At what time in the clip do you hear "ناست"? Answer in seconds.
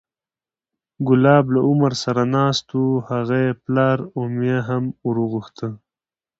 2.35-2.67